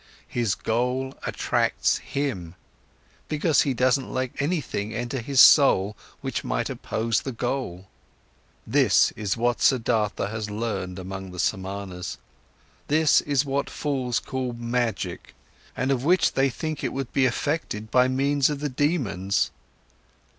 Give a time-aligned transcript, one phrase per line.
[0.27, 2.55] His goal attracts him,
[3.27, 7.87] because he doesn't let anything enter his soul which might oppose the goal.
[8.65, 12.17] This is what Siddhartha has learned among the Samanas.
[12.87, 15.35] This is what fools call magic
[15.77, 19.51] and of which they think it would be effected by means of the daemons.